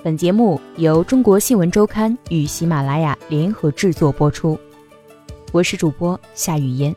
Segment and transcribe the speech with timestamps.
[0.00, 4.56] 本节目由中国新闻周刊与喜马拉雅联合制作播出，
[5.52, 6.94] 我是主播夏雨嫣。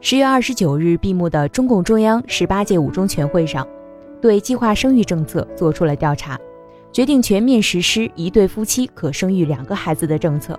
[0.00, 3.64] 十月二十九日闭幕的中共中央十八届五中全会上，
[4.20, 6.36] 对计划生育政策作出了调查，
[6.90, 10.58] 决定全面实施一对夫妻可生育两个孩子的政策。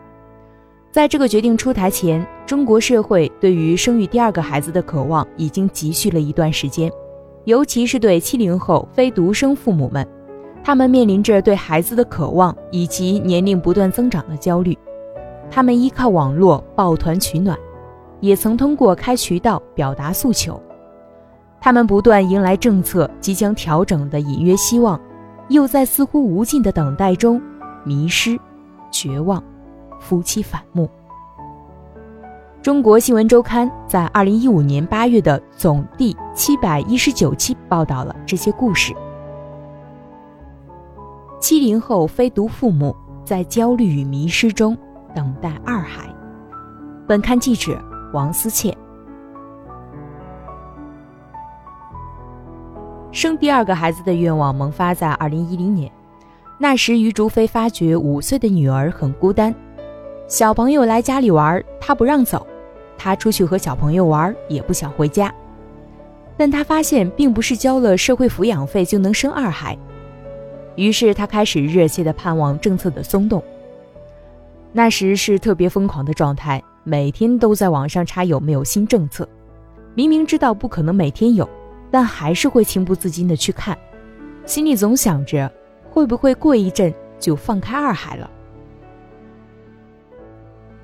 [0.95, 6.89] 在这个决定出台前，中国社会对于生育第二个孩子的渴望已经积蓄了一段时间，
[7.43, 10.07] 尤其是对七零后非独生父母们，
[10.63, 14.77] 他们面临着对孩子的渴望以及年龄不断增长的焦虑，
[15.51, 17.59] 他们依靠网络抱团取暖，
[18.21, 20.57] 也曾通过开渠道表达诉求，
[21.59, 24.97] 他们不断迎来政策即将调整的隐约希望，
[25.49, 27.41] 又在似乎无尽的等待中
[27.83, 28.39] 迷失、
[28.89, 29.43] 绝望。
[30.07, 30.87] 夫妻反目。
[32.61, 38.93] 中国新闻周刊在二零一五年八月的总第七百一十九期报道了这些故事。
[41.39, 44.77] 七零后非独父母在焦虑与迷失中
[45.15, 46.07] 等待二孩。
[47.07, 47.79] 本刊记者
[48.13, 48.75] 王思倩。
[53.11, 55.91] 生第二个孩子的愿望萌发在二零一零年，
[56.59, 59.55] 那时于竹飞发觉五岁的女儿很孤单。
[60.27, 62.39] 小朋友来家里玩，他不让走；
[62.97, 65.33] 他出去和小朋友玩，也不想回家。
[66.35, 69.77] 但他发现，并不是交了社会抚养费就能生二孩。
[70.75, 73.41] 于是他开始热切地盼望政策的松动。
[74.73, 79.29] 那时是特别疯狂的状态，每天都在网上查有没有新政策。
[79.93, 81.47] 明明知道不可能每天有，
[81.91, 83.77] 但还是会情不自禁地去看，
[84.43, 85.49] 心里总想着，
[85.91, 88.29] 会不会过一阵就放开二孩了。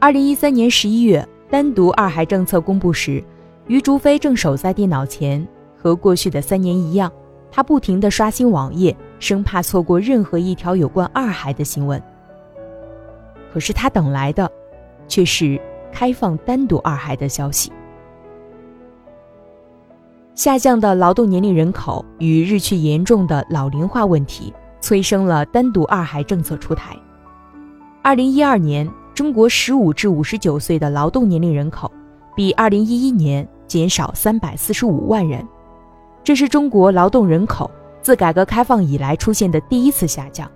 [0.02, 3.24] 二零一三年十一月，单独二孩政策公布时，
[3.68, 5.48] 于竹飞正守在电脑前，
[5.78, 7.12] 和过去的三年一样，
[7.52, 12.02] 他不停地刷新网页，生怕错过任何一条有关二孩的新闻。
[13.54, 14.52] 可是他等来的，
[15.08, 15.62] 却是
[15.92, 17.72] 开放单独二孩的消息。
[20.34, 26.98] 下降的劳动年龄人口与日趋严重的老龄化问题，催生了单独二孩政策出台。
[28.02, 28.92] 二零一二年。
[29.14, 31.92] 中国十五至五十九岁的劳动年龄人口
[32.36, 35.46] 比二零一一年减少三百四十五万人，
[36.24, 37.70] 这是中国劳动人口
[38.02, 40.50] 自改革开放以来出现的第一次下降。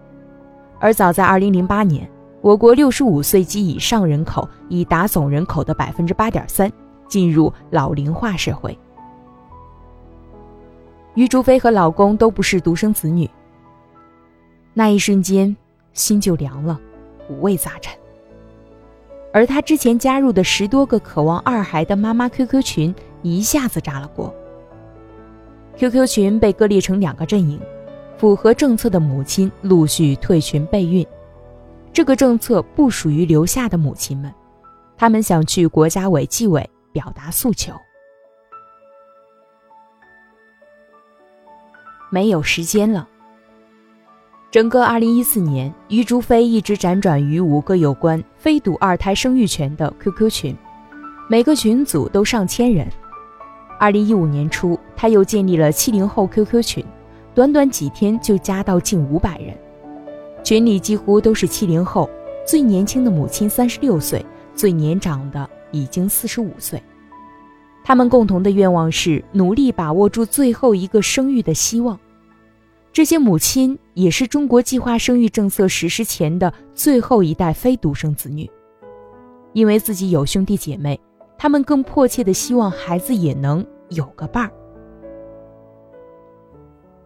[0.80, 2.10] 而早在二零零八年，
[2.42, 6.72] 我国六十五岁及以上人口已达总人口的百分之八点三，
[7.08, 8.78] 进入老龄化社会。
[11.14, 13.30] 于竹飞和老公都不是独生子女，
[14.74, 15.56] 那一瞬间
[15.94, 16.80] 心就凉了，
[17.30, 17.94] 五味杂陈。
[19.36, 24.34] 而他之前加入的十多个渴望二孩的妈妈 QQ 群一下子炸了锅。
[25.76, 27.60] QQ 群被割裂成两个阵营，
[28.18, 31.06] 符合政策的母亲陆续退群备孕。
[31.92, 34.34] 这个政策不属于留下的母亲们，
[34.96, 37.74] 他们想去国家委、纪委表达诉求。
[42.10, 43.06] 没有时间了。
[44.56, 50.56] 整个2014年，于竹飞一直辗转于五个有关非独二胎生育权的 QQ 群，
[51.28, 52.88] 每个群组都上千人。
[53.82, 56.86] 2015年初，他又建立了七零后 QQ 群，
[57.34, 59.54] 短短几天就加到近五百人，
[60.42, 62.10] 群里几乎都是七零后，
[62.48, 66.82] 最年轻的母亲三十六岁，最年长的已经四十五岁。
[67.84, 72.00] 他们共同的愿望是努力把握住最后一个生育的希望。
[72.96, 78.50] 这些母亲也是中国计划生育政策实施前的最后一代非独生子女，
[79.52, 80.98] 因为自己有兄弟姐妹，
[81.38, 84.52] 他们更迫切的希望孩子也能有个伴儿。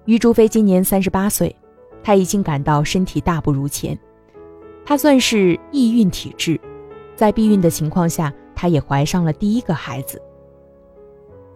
[0.05, 1.55] 于竹飞今年三十八岁，
[2.03, 3.97] 他已经感到身体大不如前，
[4.85, 6.61] 他算是易孕体质，
[7.16, 10.22] 在避孕的情况下，他也怀上了第一个孩子。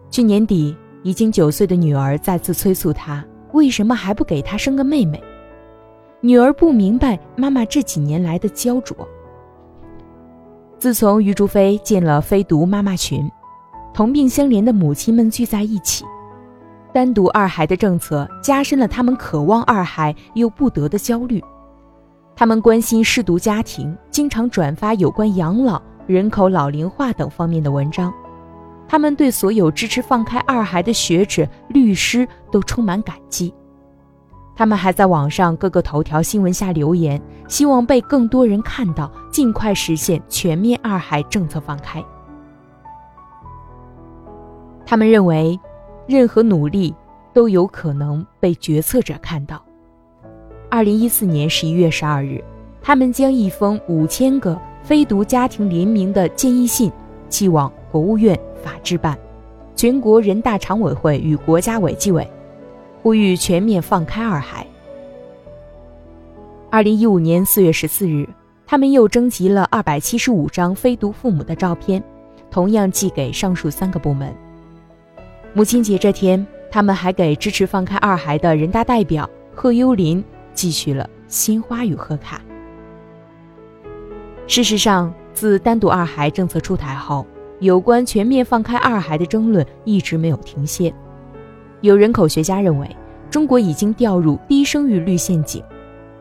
[0.09, 3.23] 去年底，已经九岁的女儿再次催促他。
[3.53, 5.23] 为什么还不给他生个妹妹？
[6.21, 8.95] 女儿不明白妈妈这几年来的焦灼。
[10.77, 13.29] 自从于竹飞建了非独妈妈群，
[13.93, 16.03] 同病相怜的母亲们聚在一起，
[16.91, 21.41] 单独二孩的政策加深了他们渴望二孩又不得的焦虑。
[22.35, 28.11] 他们关心失独家庭，经常转发有关养老、人口老龄化等方面的文章。
[28.93, 33.51] 他们对所有支持放开二孩的学者、律师都充满感激。
[34.55, 42.05] 他们还在网上各个头条新闻下留言，希望被更多人看到，尽快实现全面二孩政策放开。
[44.85, 45.59] 他们认为，
[46.05, 46.93] 任何努力
[47.33, 49.59] 都有可能被决策者看到。
[50.69, 52.43] 二零一四年十一月十二日，
[52.79, 56.91] 他们将一封五千个非独家庭联名的建议信
[57.27, 59.17] 寄往国务院法制办、
[59.75, 62.27] 全国人大常委会与国家卫计委，
[63.01, 64.65] 呼吁全面放开二孩。
[66.71, 68.27] 二零一五年四月十四日，
[68.65, 72.01] 他们又征集了二百七十五张非独父母的照片，
[72.49, 74.33] 同样寄给上述三个部门。
[75.53, 80.23] 母亲节这天，他们还给支持放开二孩的人大代表贺优林
[80.55, 82.41] 寄去了鲜花与贺卡。
[84.47, 87.25] 事实上，自单独二孩政策出台后，
[87.63, 90.93] 有关全面放开二孩的争论一直没有停歇。
[91.79, 92.95] 有人口学家认为，
[93.31, 95.63] 中国已经掉入低生育率陷阱。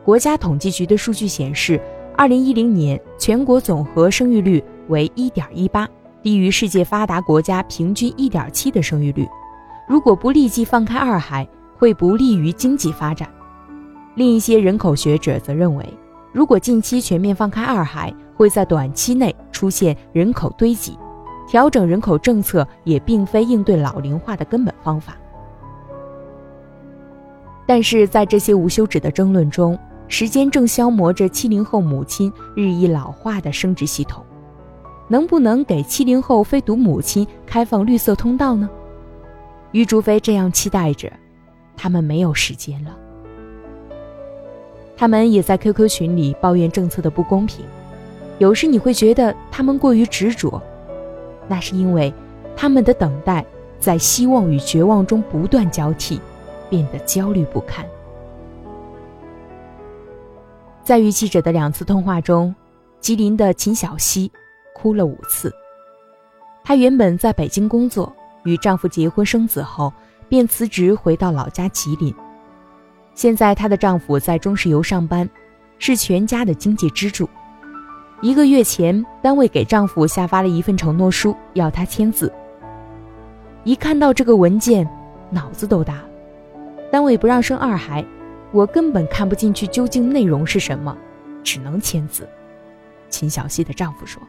[0.05, 1.77] 国家统计局的数据显示，
[2.15, 5.85] 二零一零年全国总和生育率为一点一八。
[6.21, 9.27] 低于世界发达国家平均一点七的生育率，
[9.85, 11.45] 如果不立即放开二孩，
[11.77, 13.29] 会不利于经济发展。
[14.15, 15.85] 另一些人口学者则认为，
[16.31, 20.97] 如果近期全面放开二孩，会在短期内出现人口堆积，
[21.53, 25.15] 调整人口政策也并非应对老龄化的根本方法。
[27.67, 29.77] 但是在这些无休止的争论中，
[30.07, 34.25] 时间正消磨着七零后母亲日益老化的生殖系统。
[35.07, 38.67] 能不能给七零后非独母亲开放绿色通道呢？
[39.73, 41.07] 于竹飞这样期待着，
[41.77, 42.97] 他们没有时间了。
[44.97, 47.63] 他们也在 QQ 群里抱怨政策的不公平。
[48.39, 50.59] 有时你会觉得他们过于执着，
[51.47, 52.13] 那是因为
[52.55, 53.45] 他们的等待
[53.79, 56.19] 在希望与绝望中不断交替，
[56.69, 57.85] 变得焦虑不堪。
[60.83, 62.53] 在与记者的两次通话中，
[62.99, 64.31] 吉林的秦小溪。
[64.75, 65.53] 哭了五次。
[66.63, 68.11] 她原本在北京工作，
[68.43, 69.93] 与丈夫结婚生子后，
[70.27, 72.13] 便辞职回到老家吉林。
[73.13, 75.29] 现在她的丈夫在中石油上班，
[75.77, 77.29] 是全家的经济支柱。
[78.23, 82.31] 一个月前，单位给丈夫下发了一份承诺书，要他签字。
[83.65, 84.89] 一看到这个文件，
[85.29, 86.05] 脑子都大了。
[86.89, 88.01] 单位不让生二孩，
[88.53, 90.97] 我根本看不进去究竟内容是什么，
[91.43, 92.25] 只能签字。
[93.09, 94.23] 秦小溪的丈夫说。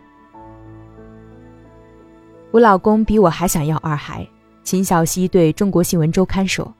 [2.50, 4.28] 我老公比我还想要二孩，
[4.64, 6.74] 秦小溪对中国新闻周刊说：“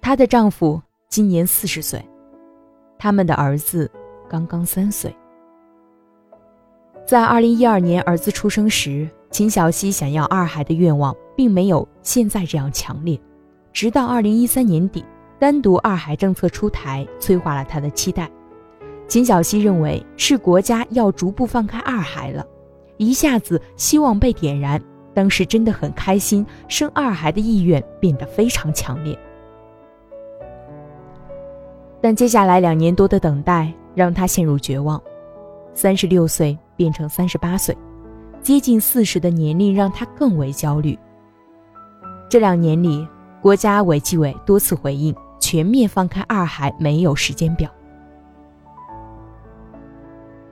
[0.00, 2.02] 她的丈夫今年四十岁，
[2.98, 3.90] 他们的儿子
[4.30, 5.14] 刚刚三岁。
[7.06, 13.20] 在二零一二年儿子出生时，秦小溪想要二孩的愿望并没有现在这样强烈。
[13.74, 15.04] 直到二零一三年底，
[15.38, 18.30] 单独二孩政策出台，催化了他的期待。
[19.06, 22.46] 秦小溪认为是国家要逐步放开二孩了，
[22.96, 24.80] 一下子希望被点燃。”
[25.12, 29.16] 当时真的很开心，生二孩的意愿变得非常强烈。
[32.00, 35.00] 但接下来两年多的等待让他陷入绝望，
[35.74, 37.76] 三十六岁变成三十八岁，
[38.40, 40.96] 接近四十的年龄让他更为焦虑。
[42.30, 43.06] 这两年里，
[43.42, 47.68] 国家卫计委多次回应，全面放开二孩没有时间表。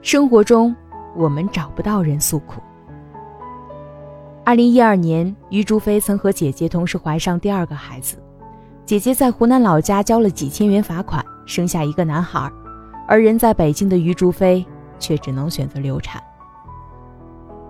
[0.01, 0.75] 生活中，
[1.15, 2.61] 我们找不到人诉苦。
[4.45, 8.17] 二零一二年，于竹飞曾和姐姐同时怀上第二个孩子，
[8.85, 12.51] 姐姐在湖南老家交了几千元罚款，生下一个男孩，
[13.07, 14.65] 而人在北京的于竹飞
[15.03, 16.23] 却只能选择流产。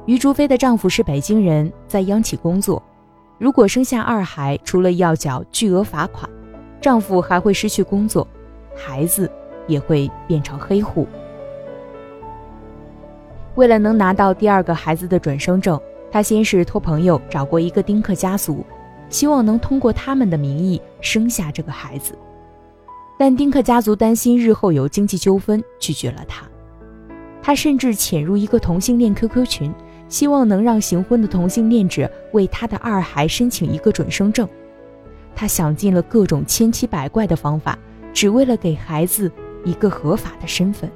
[0.06, 2.80] 于竹飞的丈夫是北京人，在央企工作，
[3.40, 6.30] 如果生下二孩，除了要缴巨额罚款，
[6.80, 8.28] 丈夫还会失去工作，
[8.76, 9.30] 孩子
[9.66, 11.08] 也会变成黑户。
[13.56, 15.80] 为了能拿到第二个孩子的准生证。
[16.12, 18.64] 他先是托朋友找过一个丁克家族，
[19.10, 22.16] 希望能通过他们的名义生下这个孩子，
[23.18, 26.46] 但丁克家族担心日后有经济纠纷，拒绝了他。
[27.46, 29.74] 他甚至潜入一个同性恋 QQ 群，
[30.08, 34.48] 希望能让行婚的同性恋者为他的二孩申请一个准生证。
[35.36, 37.78] 他想尽了各种千奇百怪的方法，
[38.14, 39.30] 只为了给孩子
[39.66, 40.90] 一个合法的身份。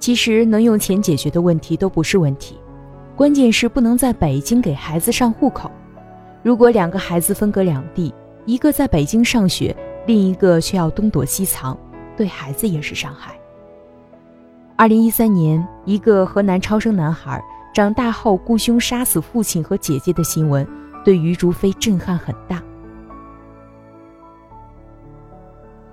[0.00, 2.58] 其实能用钱解决的问题都不是问题，
[3.14, 5.70] 关键是不能在北京给孩子上户口。
[6.42, 8.12] 如果两个孩子分隔两地，
[8.44, 11.78] 一个在北京上学，另一个却要东躲西藏，
[12.16, 13.38] 对孩子也是伤害。
[14.78, 17.44] 二零一三年，一个河南超生男孩
[17.74, 20.64] 长大后雇凶杀死父亲和姐姐的新闻，
[21.04, 22.62] 对于竹飞震撼很大。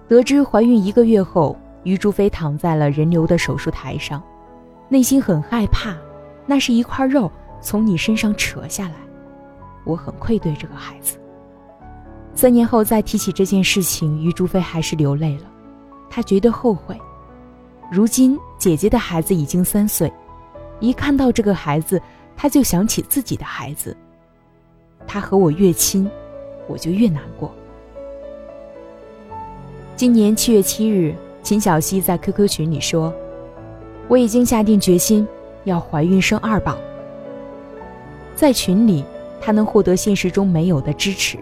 [0.08, 1.58] 得知怀孕一个月后。
[1.84, 4.22] 于竹飞躺在了人流的手术台上，
[4.90, 5.96] 内心很害怕，
[6.48, 8.96] 那是一块肉从你身上扯下来，
[9.84, 11.20] 我很愧对这个孩子。
[12.34, 15.44] 三年后再提起这件事情，于竹飞还是流泪了。
[16.10, 17.00] 他觉得后悔。
[17.92, 20.12] 如今姐姐的孩子已经三岁，
[20.80, 22.02] 一看到这个孩子，
[22.36, 23.96] 他就想起自己的孩子。
[25.08, 26.10] 他和我越亲，
[26.68, 27.54] 我就越难过。
[29.96, 33.14] 今年七月七日，秦小溪在 QQ 群里说
[34.10, 35.26] ：“我已经下定决心
[35.64, 36.78] 要怀孕生二宝。”
[38.36, 39.06] 在群里，
[39.40, 41.38] 他能获得现实中没有的支持。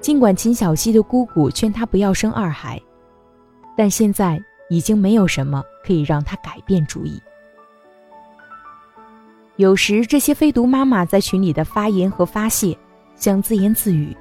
[0.00, 2.80] 尽管秦小溪的姑姑劝他不要生二孩，
[3.76, 4.38] 但现在
[4.74, 7.22] 已经没有什么可以让他改变主意。
[9.54, 12.76] 有时，这些非独妈妈在群里的发言和发泄，
[13.14, 14.16] 像自言自语，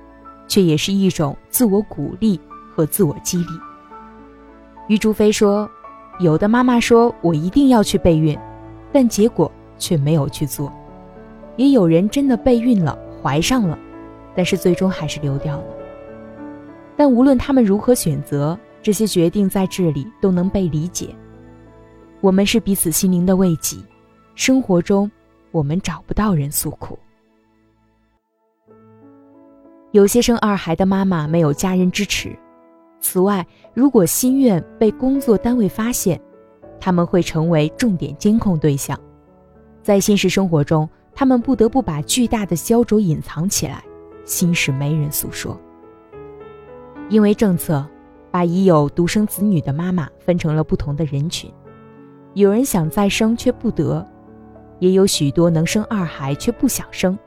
[0.48, 2.40] 却也是一种自我鼓励
[2.76, 3.60] 和自我激励。
[4.88, 5.68] 于竹飞说
[6.20, 8.38] ：“有的妈妈说我一定要去备孕，
[8.92, 10.72] 但结果却没有去做；
[11.58, 13.76] 也有人真的备孕了，怀上了，
[14.36, 15.64] 但是最终还是流掉了。
[16.96, 21.16] 但无论他们如何选择，这些决定在这里都能被理解。
[22.22, 23.78] 我们是彼此心灵的慰藉，
[24.36, 25.10] 生活中。”
[25.54, 26.98] 我们找不到人诉苦。
[29.92, 32.36] 有些生二孩的妈妈没有家人支持。
[33.00, 36.20] 此外，如果心愿被工作单位发现，
[36.80, 39.00] 他们会成为重点监控对象。
[39.84, 43.84] 在现实生活中，他们不得不把巨大的焦灼隐藏起来，
[44.26, 45.56] 心事没人诉说。
[47.10, 47.88] 因为政策，
[48.34, 51.54] 把已有独生子女的妈妈分成了不同的人群。
[52.34, 54.04] 有人想再生却不得。
[54.80, 57.18] 也有许多能生二孩却不想生。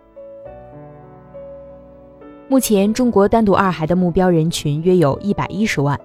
[2.49, 5.99] 目前，中国单独二孩的目标人群约有一百一十万，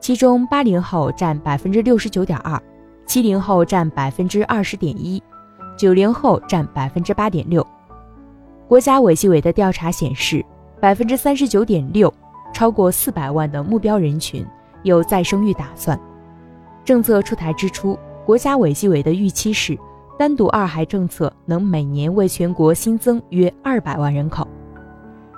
[0.00, 2.60] 其中八零后占百分之六十九点二，
[3.06, 5.22] 七零后占百分之二十点一，
[5.78, 7.66] 九零后占百分之八点六。
[8.66, 10.44] 国家卫计委的调查显示，
[10.78, 12.12] 百分之三十九点六，
[12.52, 14.46] 超过四百万的目标人群
[14.82, 15.98] 有再生育打算。
[16.84, 19.78] 政策出台之初，国家卫计委的预期是。
[20.18, 24.44] 单独二孩政策能每年为全国新增约二百万人口，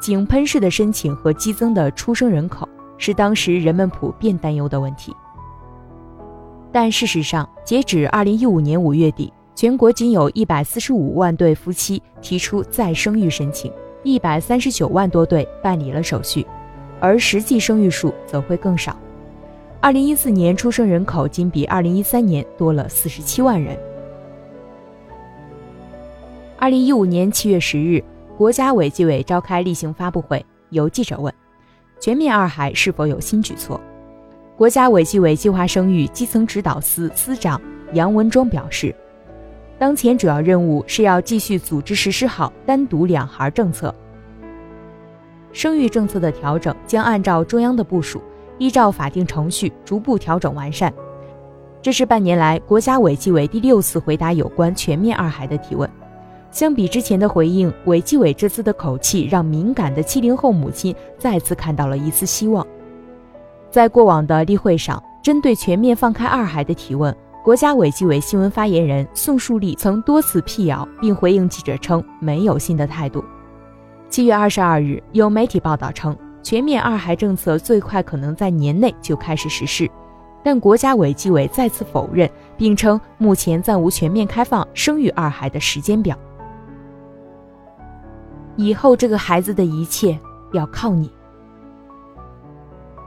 [0.01, 5.15] 井喷式的申请和激增的出生人口是当时人们普遍担忧的问题。
[6.73, 13.71] 但事实上，截止二零一五年五月底，全国仅有一百四十五万对夫妻提出再生育申请，
[14.03, 16.47] 一百三十九万多对办理了手续，
[17.01, 18.97] 而实际生育数则会更少。
[19.81, 23.77] 二零一四年出生人口仅比二零一三年多了四十七万人。
[26.59, 28.05] 二零一五年七月十日，
[28.37, 31.33] 国家卫计委召开例行发布会，有记者问
[31.99, 33.81] ：“全面二孩是否有新举措？”
[34.59, 37.59] 国家卫计委计划生育基层指导司司长
[37.95, 38.95] 杨文忠表示
[39.81, 43.95] ：“当前主要任务是要继续组织实施好单独两孩政策。
[45.53, 48.23] 生育政策的调整将按照中央的部署，
[48.59, 50.93] 依照法定程序逐步调整完善。”
[51.83, 55.89] 这是半年来国家卫计委第六次回答有关全面二孩的提问。
[56.51, 62.67] 相比之前的回应，卫计委这次的口气让敏感的七零后母亲再次看到了一丝希望。
[63.71, 73.25] 在过往的例会上，针对全面放开二孩的提问，国家卫计委新闻发言人宋树立曾多次辟谣，并回应记者称没有新的态度。
[74.11, 79.89] 七月二十二日，有媒体报道称，全面二孩政策最快可能在年内就开始实施，
[80.43, 86.19] 但国家卫计委再次否认，并称目前暂无全面开放生育二孩的时间表。
[88.57, 90.19] 以后这个孩子的一切
[90.53, 91.09] 要靠你。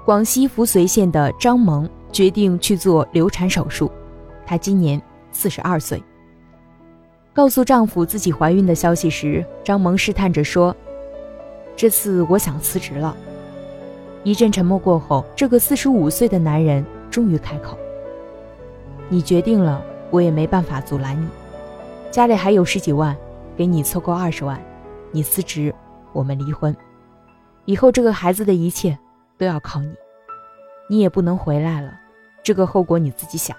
[0.06, 3.92] 广西扶绥县的张萌决定去做流产手术，
[4.46, 5.02] 她今年
[5.34, 6.02] 四十二岁。
[7.34, 10.76] 告诉丈夫自己怀孕的消息时，张萌试探着说
[11.76, 13.16] ：“这次我想辞职了。”
[14.24, 17.78] 一阵沉默过后，这个四十五岁的男人终于开口
[19.10, 21.28] ：“你决定了，我也没办法阻拦你。
[22.10, 23.16] 家里还有十几万，
[23.58, 24.60] 给你凑够二十万。”
[25.16, 25.72] 你辞职，
[26.12, 26.76] 我们离婚，
[27.66, 28.98] 以后这个孩子的一切
[29.38, 29.94] 都要靠你，
[30.90, 31.94] 你也不能回来了，
[32.42, 33.56] 这个后果你自己想。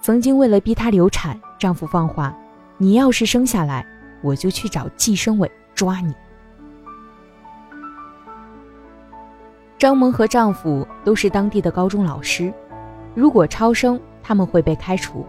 [0.00, 2.34] 曾经为了逼她流产，丈夫放话：
[2.78, 3.86] 你要是生下来，
[4.22, 6.14] 我就去找计生委抓你。
[9.78, 12.52] 张萌和丈夫都是当地的高中老师，
[13.14, 15.24] 如果超生，他们会被开除。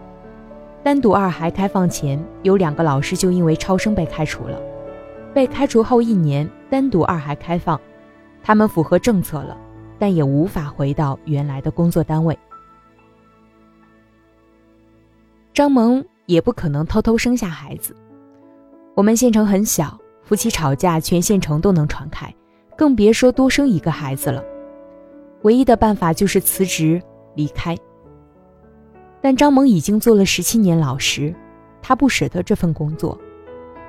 [0.82, 4.58] 单独二孩开放前，有两个老师就因为超生被开除了。
[5.34, 7.78] 被开除后一年，单独二孩开放，
[8.42, 9.54] 他们符合政策了，
[9.98, 12.36] 但也无法回到原来的工作单位。
[15.52, 17.94] 张萌也不可能偷偷生下孩子。
[18.94, 22.32] 我们县城很小，夫妻吵架，全县城都能传开，
[22.78, 24.40] 更别说多生一个孩子了。
[25.42, 27.02] 唯一的办法就是辞职
[27.34, 27.76] 离开。
[29.20, 31.34] 但张萌已经做了十七年老师，
[31.82, 33.18] 她不舍得这份工作。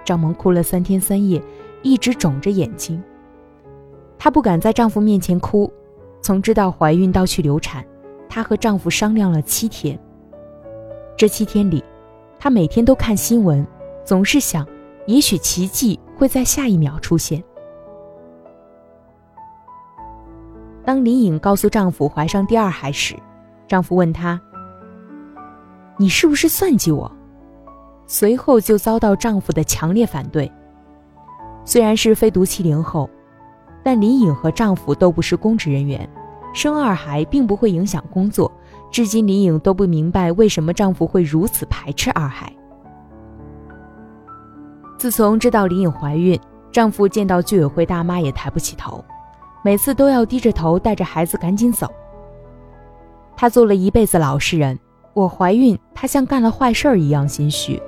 [0.04, 1.40] 张萌哭了三天三夜，
[1.84, 3.00] 一直肿着眼睛。
[4.18, 5.72] 她不敢在丈夫面前哭。
[6.20, 7.86] 从知道怀孕到去流产，
[8.28, 9.98] 她和丈夫商量了七天。
[11.16, 11.84] 这七天里，
[12.40, 13.66] 她每天都看新闻，
[14.04, 14.68] 总是想，
[15.06, 17.44] 也许奇迹会在下一秒出现。
[20.90, 23.16] 当林颖告诉丈夫怀上第二孩时，
[23.68, 24.42] 丈夫问她
[25.98, 27.12] ：“你是不是算计我？”
[28.10, 30.52] 随后就遭到丈夫的强烈反对。
[31.64, 33.08] 虽然是非独七零后，
[33.84, 36.10] 但林颖和丈夫都不是公职人员，
[36.56, 38.52] 生二孩并不会影响工作。
[38.90, 42.52] 至今，林颖都不明白为什么丈夫会如此排斥二孩。
[44.98, 46.40] 自从知道林颖怀孕，
[46.72, 49.06] 丈夫见到居委会大妈也抬不起头，
[49.62, 51.92] 每次都要低着头带着孩子赶紧走。
[53.36, 54.78] 她做了一辈子老实人，
[55.14, 57.82] 我怀孕，她像干了坏事儿一样心虚。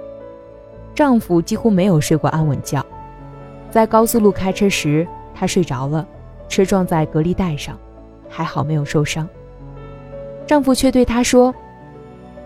[0.94, 2.86] 丈夫几乎没有睡过安稳觉，
[3.70, 6.06] 在高速路开车时，他睡着了，
[6.50, 7.78] 车撞在隔离带上，
[8.30, 9.28] 还好没有受伤。
[10.46, 11.56] 丈夫却对她说：“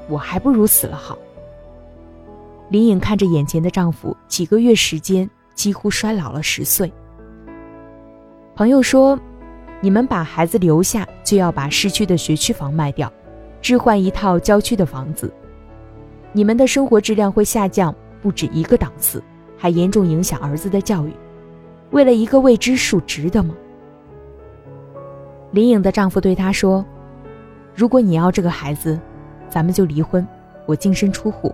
[0.07, 1.17] 我还不如死了好。”
[2.69, 6.91] 林颖看着眼前的丈夫，几个月时间几乎衰老了十岁。
[8.55, 9.19] 朋友说
[9.81, 13.11] ：“你们把孩子留下，就要把市区的学区房卖掉，
[13.61, 15.29] 置换一套郊区的房子，
[16.31, 17.93] 你们的生活质量会下降。”
[18.23, 19.21] 不止一个档次，
[19.55, 21.13] 还严重影响儿子的教育。
[21.91, 23.53] 为了一个未知数，值得吗？
[25.51, 26.83] 林颖的丈夫对她说
[27.75, 28.99] ：“如果你要这个孩子，
[29.47, 30.27] 咱们就离婚，
[30.65, 31.53] 我净身出户，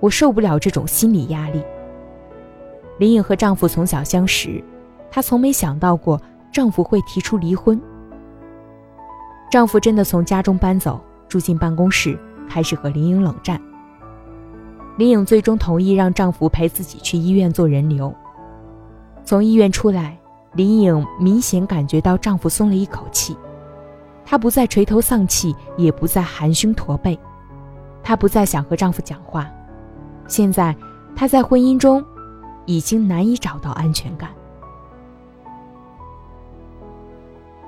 [0.00, 1.62] 我受不了这种心理压力。”
[2.98, 4.64] 林颖和丈夫从小相识，
[5.14, 6.18] 她从没想到过
[6.50, 7.78] 丈夫会提出离婚。
[9.50, 10.98] 丈夫真的从家中搬走，
[11.28, 13.60] 住进办公室，开始和林颖冷战。
[14.96, 18.10] 林颖最终同意让丈夫陪自己去医院做人流。
[19.22, 20.18] 从医院出来，
[20.54, 23.36] 林颖明显感觉到丈夫松了一口气，
[24.24, 27.18] 她不再垂头丧气，也不再含胸驼背，
[28.02, 29.46] 她不再想和丈夫讲话。
[30.26, 30.74] 现在，
[31.14, 32.02] 她在婚姻中
[32.64, 34.30] 已经难以找到安全感。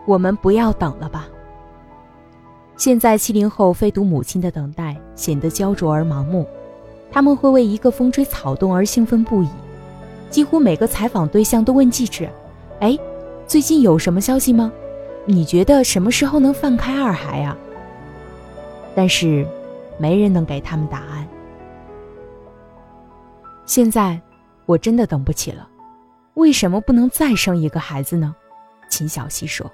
[0.06, 1.26] 我们不要等了吧？
[2.76, 6.46] 现在七零后非独母亲的等待显得焦灼而盲目。
[7.12, 9.48] 他们会为一个风吹草动而兴奋不已，
[10.28, 12.26] 几乎每个采访对象都问记者
[12.80, 12.98] ：“哎，
[13.46, 14.72] 最近有什么消息吗？
[15.24, 17.56] 你觉得什么时候能放开二孩啊？”
[18.96, 19.46] 但是，
[19.96, 21.26] 没人能给他们答案。
[23.64, 24.20] 现在，
[24.66, 25.68] 我真的等不起了，
[26.34, 28.34] 为什么不能再生一个孩子呢？
[28.90, 29.70] 秦小溪说。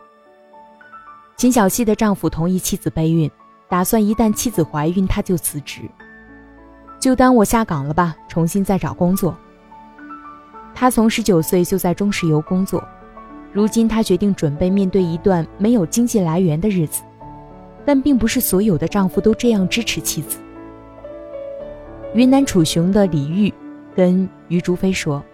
[1.40, 3.30] 秦小溪的丈夫同意妻子备孕，
[3.66, 5.90] 打算一旦妻子怀孕，他就辞职。
[6.98, 9.34] 就当我下岗了吧，重新再找工作。
[10.74, 12.86] 他从十九岁就在中石油工作，
[13.54, 17.02] 如今他决定准备面对一段没有经济来源的日子，
[17.86, 20.40] 但并不是所有的丈夫都这样支持妻子。
[22.12, 23.50] 云南楚雄的李玉
[23.96, 25.24] 跟于竹飞说，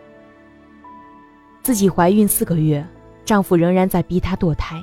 [1.64, 2.86] 自己怀孕四个月，
[3.24, 4.80] 丈夫仍然在逼她堕胎。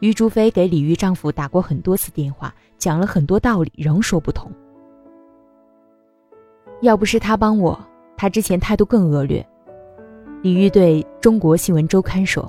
[0.00, 4.50] 于竹飞给李玉丈夫打过很多次电话，讲了很多道理，仍说不通。
[6.82, 7.78] 要不是他帮我，
[8.16, 9.44] 他之前态度更恶劣。
[10.42, 12.48] 李玉对中国新闻周刊说：“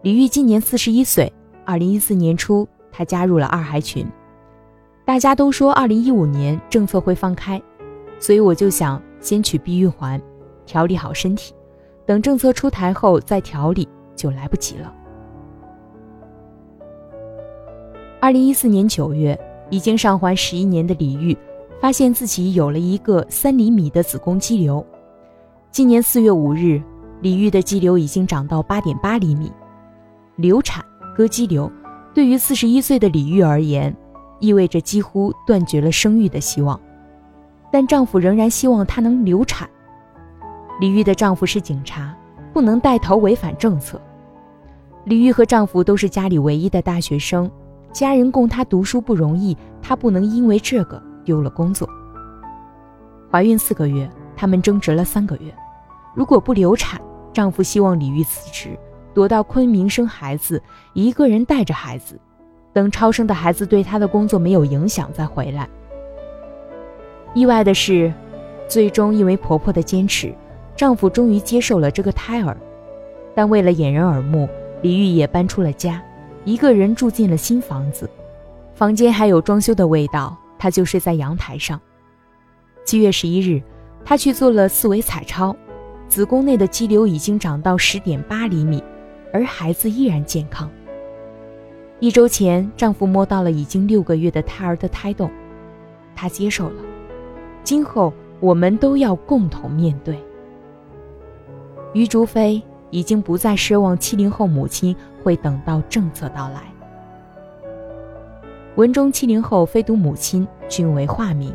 [0.00, 1.30] 李玉今年四十一岁，
[1.66, 4.06] 二零一四年初他加入了二孩群，
[5.04, 7.60] 大家都说二零一五年政策会放开，
[8.18, 10.18] 所以我就想先取避孕环，
[10.64, 11.54] 调理好身体，
[12.06, 14.90] 等政策出台后再调理就来不及了。”
[18.24, 21.36] 二零一四年九月，已经上环十一年的李玉。
[21.78, 24.82] 发现自己有了一个三厘米的子宫肌瘤，
[25.70, 26.82] 今年四月五日，
[27.20, 29.52] 李玉的肌瘤已经长到八点八厘米。
[30.36, 30.82] 流产
[31.14, 31.70] 割肌瘤，
[32.14, 33.94] 对于四十一岁的李玉而言，
[34.40, 36.80] 意味着几乎断绝了生育的希望。
[37.70, 39.68] 但丈夫仍然希望她能流产。
[40.80, 42.16] 李玉的丈夫是警察，
[42.54, 44.00] 不能带头违反政策。
[45.04, 47.50] 李玉和丈夫都是家里唯一的大学生，
[47.94, 51.02] 家人供她读书不容易，她不能因为这个。
[51.24, 51.88] 丢了工作，
[53.30, 55.50] 怀孕四个月，他们争执了三个月。
[56.14, 57.00] 如果不流产，
[57.32, 58.78] 丈夫希望李玉辞职，
[59.14, 62.20] 躲到昆明生孩子，一个人带着孩子，
[62.74, 65.66] 等超生的孩子对他的工作没有影响再回来。
[67.32, 68.12] 意外的是，
[68.68, 70.30] 最终因为婆婆的坚持，
[70.76, 72.54] 丈夫终于接受了这个胎儿，
[73.34, 74.46] 但为了掩人耳目，
[74.82, 76.02] 李玉也搬出了家，
[76.44, 78.08] 一个人住进了新房子，
[78.74, 80.36] 房间还有装修的味道。
[80.58, 81.78] 她就睡在阳台上。
[82.86, 83.62] 七月十一日，
[84.04, 85.54] 她去做了四维彩超，
[86.08, 88.82] 子宫内的肌瘤已经长到十点八厘米，
[89.32, 90.70] 而孩子依然健康。
[92.00, 95.30] 一周前，丈夫摸到了已经六个月的胎儿的胎动，
[96.14, 96.82] 她接受了。
[97.62, 100.18] 今后我们都要共同面对。
[101.92, 104.94] 于竹飞已经不再奢望七零后母亲
[105.24, 106.60] 会等到政策到来。
[108.76, 111.54] 文中七零后非独母亲均为化名，